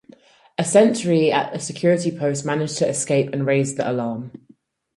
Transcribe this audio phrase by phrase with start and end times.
[0.57, 4.31] A sentry at a security post managed to escape and raise the alarm.